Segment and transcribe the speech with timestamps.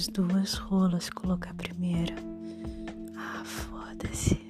[0.00, 2.14] as duas rolas colocar primeiro.
[3.14, 4.49] Ah, foda-se.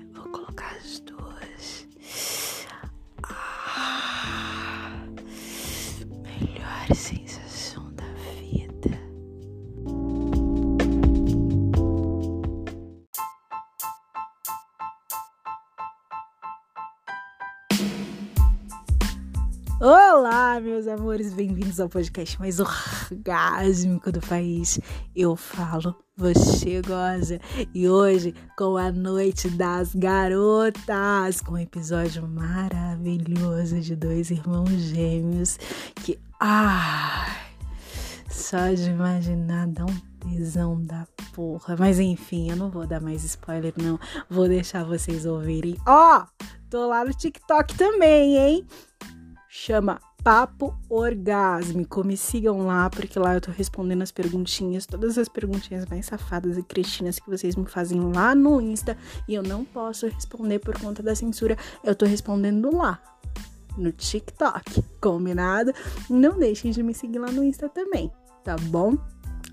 [19.83, 24.79] Olá, meus amores, bem-vindos ao podcast mais orgásmico do país.
[25.17, 27.41] Eu falo, você goza.
[27.73, 35.59] E hoje, com a Noite das Garotas, com um episódio maravilhoso de dois irmãos gêmeos
[35.95, 37.35] que, ai,
[38.29, 41.75] só de imaginar dá um tesão da porra.
[41.79, 43.99] Mas enfim, eu não vou dar mais spoiler, não.
[44.29, 45.79] Vou deixar vocês ouvirem.
[45.87, 48.67] Ó, oh, tô lá no TikTok também, hein?
[49.61, 52.03] Chama Papo Orgásmico.
[52.03, 56.57] Me sigam lá, porque lá eu tô respondendo as perguntinhas, todas as perguntinhas mais safadas
[56.57, 58.97] e cretinas que vocês me fazem lá no Insta
[59.29, 61.59] e eu não posso responder por conta da censura.
[61.85, 62.99] Eu tô respondendo lá.
[63.77, 65.73] No TikTok, combinado?
[66.09, 68.11] Não deixem de me seguir lá no Insta também,
[68.43, 68.97] tá bom?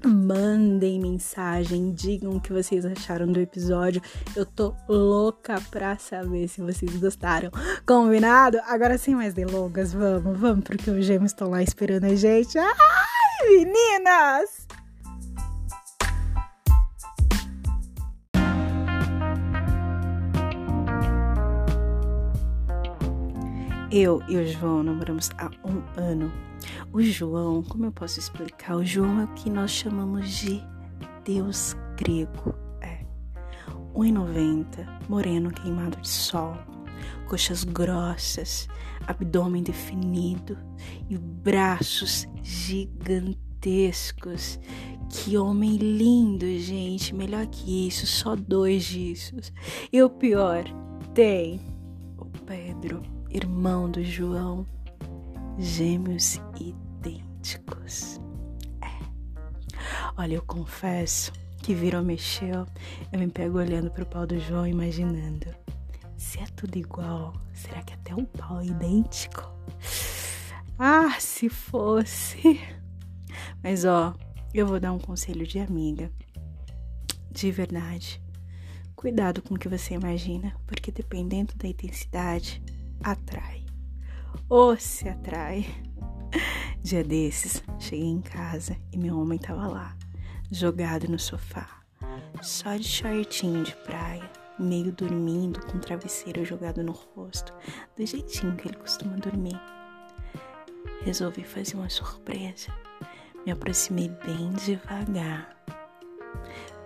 [0.08, 4.02] Mandem mensagem, digam o que vocês acharam do episódio.
[4.38, 7.52] Eu tô louca pra saber se vocês gostaram.
[7.86, 8.58] Combinado?
[8.68, 12.58] Agora sem mais delongas, vamos, vamos, porque os gêmeos estão lá esperando a gente.
[12.58, 14.66] Ai, meninas!
[23.92, 26.32] Eu e o João namoramos há um ano
[26.94, 28.76] o João, como eu posso explicar?
[28.76, 30.64] O João é o que nós chamamos de
[31.24, 32.54] Deus grego.
[32.82, 33.04] É.
[33.94, 36.56] 1,90, moreno queimado de sol,
[37.28, 38.68] coxas grossas,
[39.06, 40.58] abdômen definido
[41.10, 44.60] e braços gigantescos.
[45.10, 47.16] Que homem lindo, gente.
[47.16, 49.36] Melhor que isso, só dois disso.
[49.92, 50.64] E o pior,
[51.14, 51.62] tem
[52.18, 54.66] o Pedro, irmão do João
[55.58, 56.40] gêmeos
[58.82, 60.12] É.
[60.18, 61.32] Olha, eu confesso
[61.64, 62.66] que virou mexeu,
[63.12, 65.48] eu me pego olhando pro pau do João imaginando.
[66.18, 69.50] Se é tudo igual, será que até o pau é idêntico?
[70.80, 72.60] Ah, se fosse.
[73.64, 74.14] Mas ó,
[74.54, 76.12] eu vou dar um conselho de amiga.
[77.32, 78.22] De verdade.
[78.96, 82.62] Cuidado com o que você imagina, porque dependendo da intensidade,
[83.04, 83.68] atrai
[84.50, 85.66] ou se atrai.
[86.88, 89.94] Dia desses, cheguei em casa e meu homem tava lá,
[90.50, 91.82] jogado no sofá,
[92.42, 97.54] só de shortinho de praia, meio dormindo com o travesseiro jogado no rosto,
[97.94, 99.60] do jeitinho que ele costuma dormir.
[101.02, 102.72] Resolvi fazer uma surpresa.
[103.46, 105.58] Me aproximei bem devagar.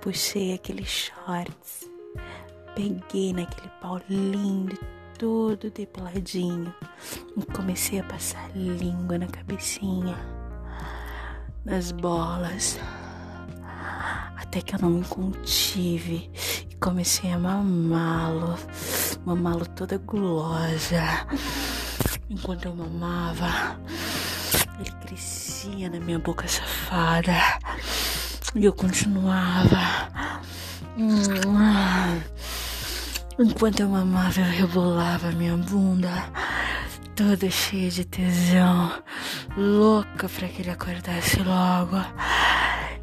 [0.01, 1.88] Puxei aqueles shorts,
[2.73, 4.75] peguei naquele pau lindo
[5.22, 6.74] todo depiladinho
[7.38, 10.18] e comecei a passar língua na cabecinha,
[11.64, 12.80] nas bolas,
[14.36, 16.31] até que eu não me contive
[16.68, 18.58] e comecei a mamá-lo,
[19.24, 21.04] mamá-lo toda gulosa.
[22.28, 23.80] Enquanto eu mamava,
[24.80, 27.38] ele crescia na minha boca safada
[28.56, 30.10] e eu continuava.
[33.44, 36.12] Enquanto eu mamava, eu rebolava minha bunda,
[37.16, 38.91] toda cheia de tesão,
[39.57, 41.96] louca para que ele acordasse logo.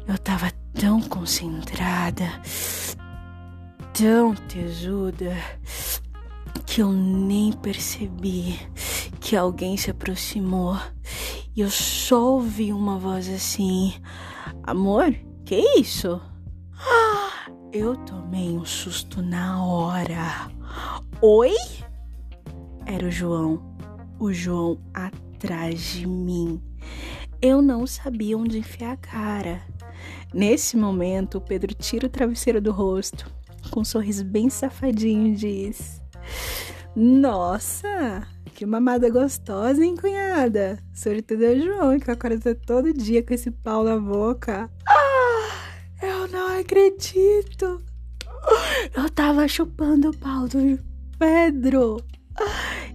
[0.07, 2.23] Eu tava tão concentrada,
[3.93, 5.35] tão tesuda,
[6.65, 8.57] que eu nem percebi
[9.19, 10.79] que alguém se aproximou.
[11.53, 13.93] E eu só ouvi uma voz assim:
[14.63, 15.13] Amor,
[15.43, 16.21] que isso?
[17.71, 20.49] Eu tomei um susto na hora.
[21.21, 21.55] Oi?
[22.85, 23.75] Era o João.
[24.19, 26.61] O João atrás de mim.
[27.41, 29.61] Eu não sabia onde enfiar a cara.
[30.33, 33.31] Nesse momento, o Pedro tira o travesseiro do rosto,
[33.71, 36.01] com um sorriso bem safadinho, diz:
[36.95, 40.79] Nossa, que mamada gostosa, hein, cunhada?
[40.93, 44.69] Sobretudo é o João, que acorda todo dia com esse pau na boca.
[44.87, 45.08] Ah!
[46.59, 47.81] Acredito.
[48.93, 50.77] Eu tava chupando o pau do
[51.17, 52.03] Pedro.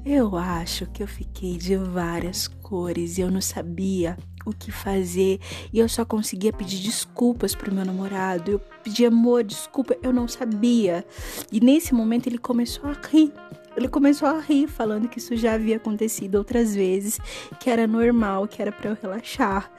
[0.05, 5.41] Eu acho que eu fiquei de várias cores e eu não sabia o que fazer
[5.73, 8.51] e eu só conseguia pedir desculpas pro meu namorado.
[8.53, 11.03] Eu pedi amor, desculpa, eu não sabia.
[11.51, 13.33] E nesse momento ele começou a rir.
[13.77, 17.19] Ele começou a rir, falando que isso já havia acontecido outras vezes,
[17.59, 19.71] que era normal, que era para eu relaxar.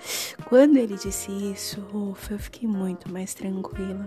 [0.46, 4.06] Quando ele disse isso, ufa, eu fiquei muito mais tranquila.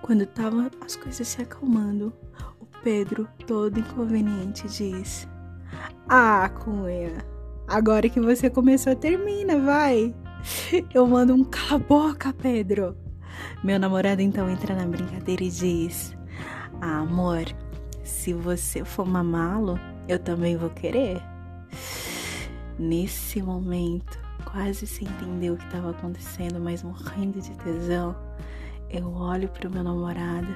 [0.00, 2.12] Quando tava as coisas se acalmando,
[2.60, 5.28] o Pedro, todo inconveniente, disse:
[6.08, 7.24] Ah, Cunha,
[7.66, 10.14] agora que você começou, termina, vai.
[10.92, 12.96] Eu mando um cala boca, Pedro.
[13.62, 16.16] Meu namorado então entra na brincadeira e diz:
[16.80, 17.44] Ah, amor,
[18.02, 19.78] se você for mamá-lo,
[20.08, 21.22] eu também vou querer.
[22.78, 28.16] Nesse momento, quase sem entender o que estava acontecendo, mas morrendo de tesão,
[28.90, 30.54] eu olho para o meu namorado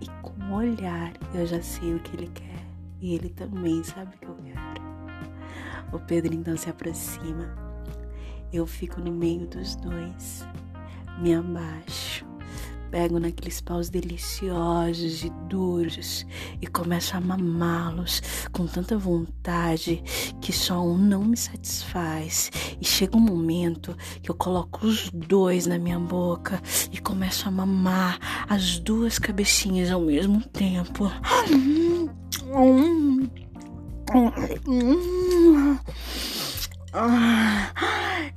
[0.00, 2.64] e com o olhar eu já sei o que ele quer
[3.00, 4.84] e ele também sabe o que eu quero.
[5.92, 7.54] O Pedro então se aproxima.
[8.52, 10.46] Eu fico no meio dos dois,
[11.18, 12.23] me abaixo
[12.94, 16.24] pego naqueles paus deliciosos e duros
[16.62, 20.00] e começo a mamá-los com tanta vontade
[20.40, 22.52] que só um não me satisfaz.
[22.80, 26.62] E chega um momento que eu coloco os dois na minha boca
[26.92, 31.10] e começo a mamar as duas cabecinhas ao mesmo tempo.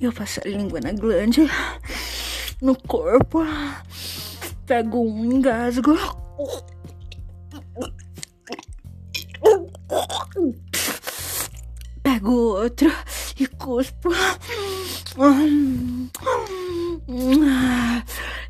[0.01, 1.47] Eu passo a língua na glande,
[2.59, 3.43] no corpo
[4.67, 5.97] pego um, engasgo.
[12.03, 12.91] Pego outro
[13.39, 14.09] e cuspo.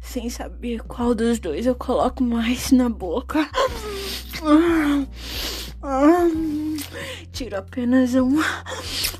[0.01, 3.47] Sem saber qual dos dois eu coloco mais na boca.
[7.31, 8.41] Tiro apenas um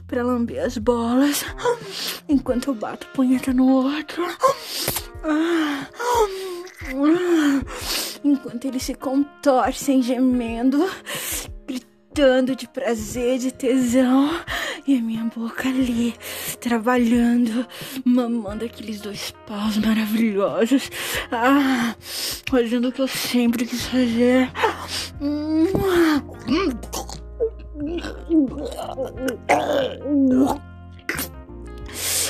[0.08, 1.46] para lamber as bolas
[2.28, 4.24] enquanto eu bato punheta no outro.
[8.24, 10.90] Enquanto eles se contorcem gemendo,
[11.66, 14.30] gritando de prazer, de tesão,
[14.88, 16.16] e a minha boca ali,
[16.60, 17.68] trabalhando,
[18.04, 20.90] mamando aqueles dois paus maravilhosos,
[21.32, 21.96] ah,
[22.50, 24.50] fazendo o que eu sempre quis fazer.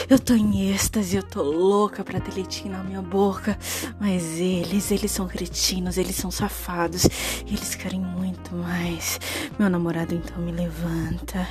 [0.10, 3.58] Eu tô em êxtase, eu tô louca pra ter na minha boca.
[4.00, 7.08] Mas eles, eles são cretinos, eles são safados.
[7.46, 9.20] Eles querem muito mais.
[9.60, 11.46] Meu namorado então me levanta,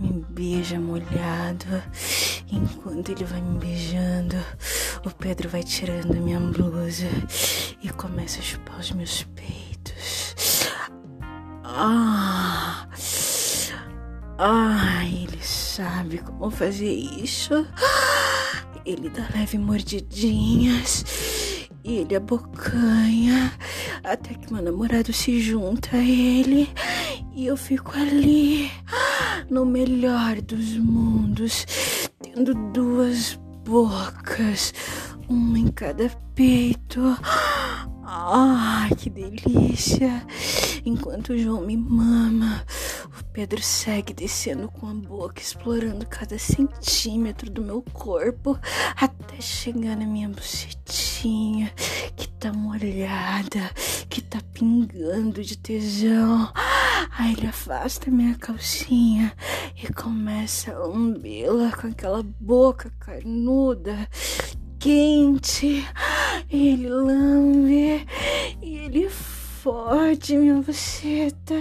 [0.00, 1.82] me beija molhado.
[2.50, 4.36] Enquanto ele vai me beijando,
[5.04, 7.08] o Pedro vai tirando minha blusa
[7.82, 10.34] e começa a chupar os meus peitos.
[11.62, 12.88] Ah!
[14.38, 15.38] Ah, ele
[15.76, 17.66] sabe como fazer isso.
[18.86, 21.04] Ele dá leve mordidinhas
[21.84, 23.52] e ele abocanha
[24.02, 26.70] até que meu namorado se junta a ele
[27.34, 28.70] e eu fico ali
[29.50, 31.66] no melhor dos mundos,
[32.22, 34.72] tendo duas bocas,
[35.28, 37.18] uma em cada peito.
[38.02, 40.26] Ai, que delícia!
[40.86, 42.64] Enquanto o João me mama,
[43.36, 48.58] Pedro segue descendo com a boca, explorando cada centímetro do meu corpo,
[48.96, 51.70] até chegar na minha bucetinha,
[52.16, 53.70] que tá molhada,
[54.08, 56.50] que tá pingando de tesão.
[57.18, 59.30] Aí ele afasta minha calcinha
[59.76, 64.08] e começa a lambê-la com aquela boca carnuda
[64.78, 65.86] quente.
[66.48, 68.06] Ele lambe
[68.62, 69.10] e ele
[69.66, 71.54] forte minha buceta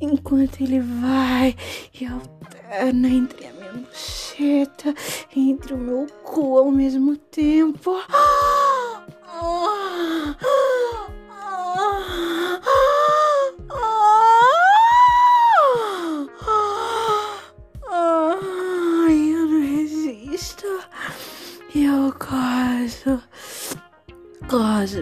[0.00, 1.54] enquanto ele vai
[1.94, 4.92] e alterna entre a minha buceta
[5.36, 7.92] entre o meu cu ao mesmo tempo.
[8.08, 8.53] Ah!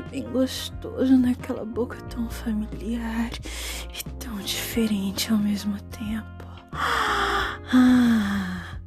[0.01, 3.31] Bem gostoso naquela boca tão familiar
[3.93, 6.45] e tão diferente ao mesmo tempo.
[7.75, 8.79] Ah,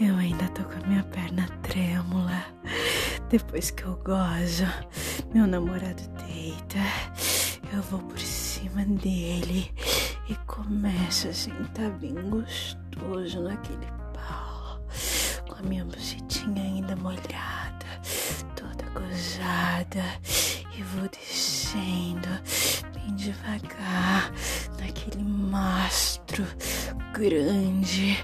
[0.00, 2.44] eu ainda tô com a minha perna trêmula.
[3.28, 4.64] Depois que eu gozo,
[5.34, 6.78] meu namorado deita.
[7.72, 9.70] Eu vou por cima dele
[10.28, 14.80] e começo a sentar bem gostoso naquele pau,
[15.48, 17.55] com a minha bucetinha ainda molhada
[19.46, 20.04] gozada
[20.76, 22.28] e vou descendo
[22.92, 24.32] bem devagar
[24.78, 26.44] naquele mastro
[27.12, 28.18] grande,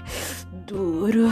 [0.65, 1.29] duro,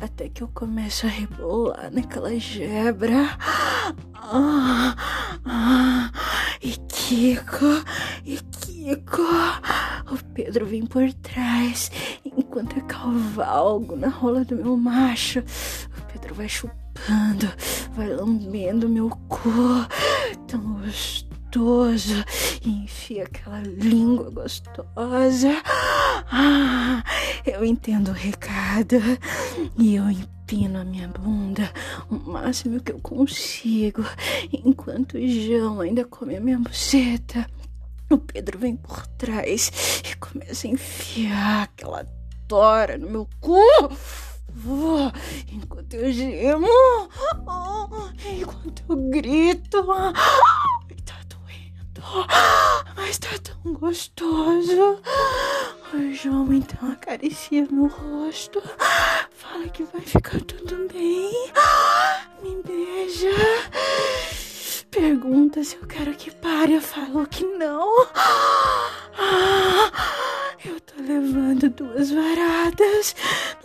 [0.00, 3.38] até que eu começo a rebolar naquela gebra.
[4.14, 4.96] Ah,
[5.44, 6.10] ah,
[6.60, 7.84] e Kiko,
[8.24, 9.22] e Kiko.
[10.10, 11.90] O Pedro vem por trás,
[12.24, 15.42] enquanto eu cavalgo na rola do meu macho.
[16.24, 17.52] Pedro vai chupando,
[17.92, 19.50] vai lambendo meu cu,
[20.48, 22.24] tão gostoso,
[22.64, 25.50] e enfia aquela língua gostosa.
[26.32, 27.04] Ah,
[27.44, 28.96] eu entendo o recado
[29.76, 31.70] e eu empino a minha bunda
[32.08, 34.02] o máximo que eu consigo,
[34.50, 37.46] enquanto o João ainda come a minha buceta.
[38.10, 42.06] O Pedro vem por trás e começa a enfiar aquela
[42.48, 43.58] tora no meu cu.
[44.66, 45.10] Oh,
[45.52, 46.68] enquanto eu gemo,
[48.24, 49.82] enquanto eu grito,
[51.04, 52.00] tá doendo,
[52.96, 55.00] mas tá tão gostoso.
[55.92, 58.62] O João então acaricia meu rosto,
[59.30, 61.52] fala que vai ficar tudo bem,
[62.42, 63.30] me beija
[64.90, 66.74] pergunta se eu quero que pare.
[66.74, 68.06] Eu falo que não.
[70.64, 73.14] Eu tô levando duas varadas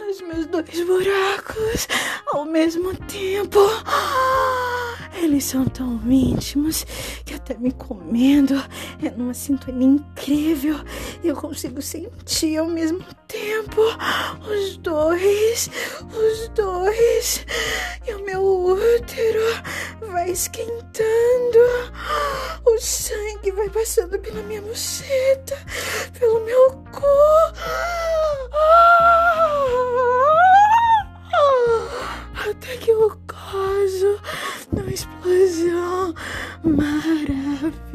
[0.10, 1.88] nos meus dois buracos
[2.34, 3.60] ao mesmo tempo.
[5.22, 6.84] Eles são tão íntimos
[7.24, 8.56] que até me comendo.
[9.04, 10.78] É numa sintonia incrível.
[11.24, 13.82] E eu consigo sentir ao mesmo tempo
[14.50, 15.70] os dois,
[16.02, 17.46] os dois.
[18.08, 19.62] E o meu útero
[20.12, 21.60] vai esquentando,
[22.66, 25.56] o sangue vai passando pela minha buceta,
[26.18, 26.79] pelo meu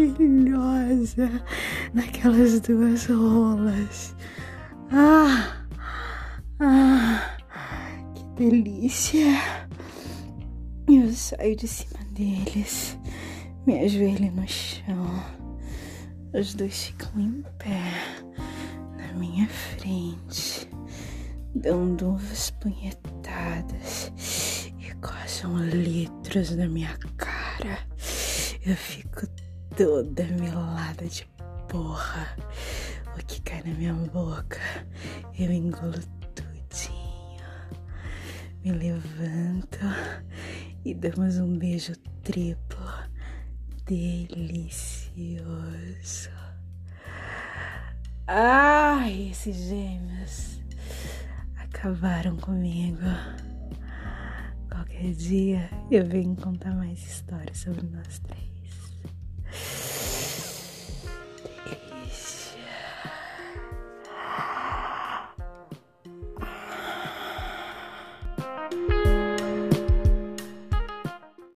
[0.04, 1.30] maravilhosa
[1.92, 4.14] naquelas duas rolas.
[4.90, 5.66] Ah,
[6.60, 7.36] ah,
[8.14, 9.40] que delícia!
[10.86, 12.98] Eu saio de cima deles,
[13.66, 15.24] me ajoelho no chão.
[16.34, 17.92] Os dois ficam em pé
[18.98, 20.68] na minha frente,
[21.54, 24.12] dão duas punhetadas
[24.78, 27.78] e coçam litros na minha cara.
[28.66, 29.26] Eu fico
[29.76, 31.26] toda melada de
[31.68, 32.36] porra.
[33.14, 34.60] O que cai na minha boca,
[35.38, 35.98] eu engulo
[36.34, 37.44] tudinho.
[38.62, 39.78] Me levanto
[40.84, 42.86] e damos um beijo triplo
[43.86, 45.10] delicioso.
[48.26, 50.62] Ai, esses gêmeos
[51.56, 53.00] acabaram comigo.
[54.70, 58.53] Qualquer dia eu venho contar mais histórias sobre nós três.